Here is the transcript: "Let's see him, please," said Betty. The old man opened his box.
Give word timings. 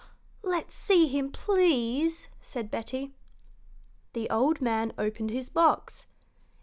"Let's 0.41 0.73
see 0.73 1.05
him, 1.07 1.31
please," 1.31 2.27
said 2.41 2.71
Betty. 2.71 3.13
The 4.13 4.31
old 4.31 4.59
man 4.59 4.93
opened 4.97 5.29
his 5.29 5.51
box. 5.51 6.07